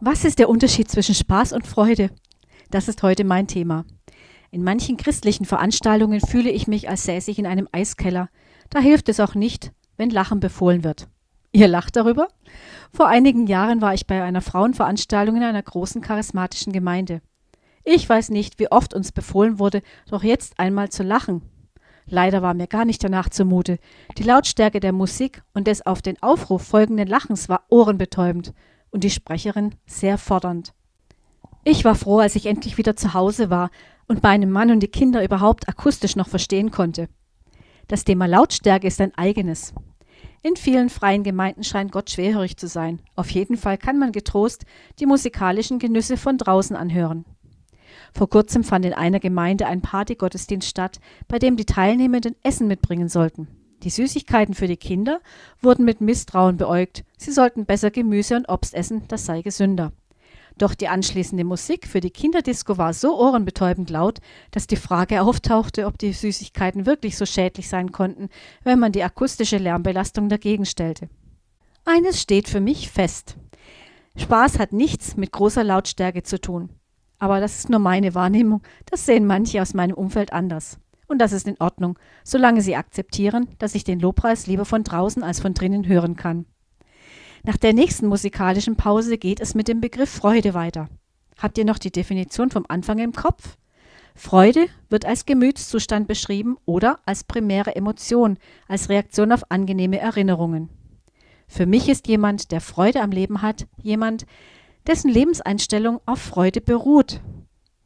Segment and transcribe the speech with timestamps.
[0.00, 2.10] Was ist der Unterschied zwischen Spaß und Freude?
[2.70, 3.84] Das ist heute mein Thema.
[4.50, 8.28] In manchen christlichen Veranstaltungen fühle ich mich, als säße ich in einem Eiskeller.
[8.70, 11.08] Da hilft es auch nicht, wenn Lachen befohlen wird.
[11.52, 12.28] Ihr lacht darüber?
[12.92, 17.22] Vor einigen Jahren war ich bei einer Frauenveranstaltung in einer großen charismatischen Gemeinde.
[17.84, 19.80] Ich weiß nicht, wie oft uns befohlen wurde,
[20.10, 21.42] doch jetzt einmal zu lachen.
[22.06, 23.78] Leider war mir gar nicht danach zumute.
[24.18, 28.52] Die Lautstärke der Musik und des auf den Aufruf folgenden Lachens war ohrenbetäubend
[28.94, 30.72] und die Sprecherin sehr fordernd.
[31.64, 33.70] Ich war froh, als ich endlich wieder zu Hause war
[34.06, 37.08] und meinen Mann und die Kinder überhaupt akustisch noch verstehen konnte.
[37.88, 39.74] Das Thema Lautstärke ist ein eigenes.
[40.42, 43.00] In vielen freien Gemeinden scheint Gott schwerhörig zu sein.
[43.16, 44.64] Auf jeden Fall kann man getrost
[45.00, 47.24] die musikalischen Genüsse von draußen anhören.
[48.12, 53.08] Vor kurzem fand in einer Gemeinde ein Partygottesdienst statt, bei dem die Teilnehmenden Essen mitbringen
[53.08, 53.48] sollten.
[53.84, 55.20] Die Süßigkeiten für die Kinder
[55.60, 57.04] wurden mit Misstrauen beäugt.
[57.18, 59.92] Sie sollten besser Gemüse und Obst essen, das sei gesünder.
[60.56, 64.20] Doch die anschließende Musik für die Kinderdisco war so ohrenbetäubend laut,
[64.52, 68.30] dass die Frage auftauchte, ob die Süßigkeiten wirklich so schädlich sein konnten,
[68.62, 71.10] wenn man die akustische Lärmbelastung dagegen stellte.
[71.84, 73.36] Eines steht für mich fest.
[74.16, 76.70] Spaß hat nichts mit großer Lautstärke zu tun.
[77.18, 80.78] Aber das ist nur meine Wahrnehmung, das sehen manche aus meinem Umfeld anders.
[81.06, 85.22] Und das ist in Ordnung, solange sie akzeptieren, dass ich den Lobpreis lieber von draußen
[85.22, 86.46] als von drinnen hören kann.
[87.42, 90.88] Nach der nächsten musikalischen Pause geht es mit dem Begriff Freude weiter.
[91.38, 93.58] Habt ihr noch die Definition vom Anfang im Kopf?
[94.14, 98.38] Freude wird als Gemütszustand beschrieben oder als primäre Emotion,
[98.68, 100.70] als Reaktion auf angenehme Erinnerungen.
[101.48, 104.24] Für mich ist jemand, der Freude am Leben hat, jemand,
[104.86, 107.20] dessen Lebenseinstellung auf Freude beruht.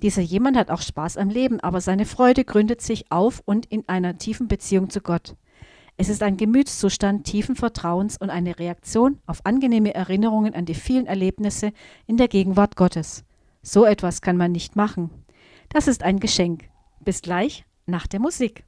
[0.03, 3.89] Dieser jemand hat auch Spaß am Leben, aber seine Freude gründet sich auf und in
[3.89, 5.35] einer tiefen Beziehung zu Gott.
[5.97, 11.07] Es ist ein Gemütszustand tiefen Vertrauens und eine Reaktion auf angenehme Erinnerungen an die vielen
[11.07, 11.73] Erlebnisse
[12.07, 13.25] in der Gegenwart Gottes.
[13.63, 15.11] So etwas kann man nicht machen.
[15.69, 16.69] Das ist ein Geschenk.
[17.01, 18.68] Bis gleich nach der Musik.